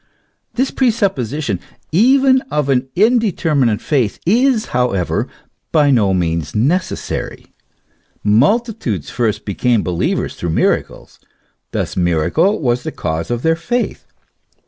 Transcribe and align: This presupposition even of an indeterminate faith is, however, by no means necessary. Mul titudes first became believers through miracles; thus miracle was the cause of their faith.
This 0.55 0.71
presupposition 0.71 1.59
even 1.91 2.41
of 2.49 2.69
an 2.69 2.87
indeterminate 2.95 3.81
faith 3.81 4.19
is, 4.25 4.65
however, 4.73 5.27
by 5.71 5.91
no 5.91 6.11
means 6.11 6.55
necessary. 6.55 7.53
Mul 8.23 8.59
titudes 8.61 9.11
first 9.11 9.45
became 9.45 9.83
believers 9.83 10.33
through 10.35 10.49
miracles; 10.49 11.19
thus 11.69 11.95
miracle 11.95 12.59
was 12.59 12.81
the 12.81 12.91
cause 12.91 13.29
of 13.29 13.43
their 13.43 13.55
faith. 13.55 14.07